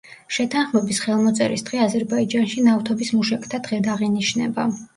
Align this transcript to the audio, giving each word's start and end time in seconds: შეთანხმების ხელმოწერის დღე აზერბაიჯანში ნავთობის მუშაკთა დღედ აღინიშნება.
შეთანხმების 0.35 1.01
ხელმოწერის 1.03 1.65
დღე 1.67 1.83
აზერბაიჯანში 1.85 2.65
ნავთობის 2.71 3.15
მუშაკთა 3.19 3.63
დღედ 3.71 3.95
აღინიშნება. 3.97 4.71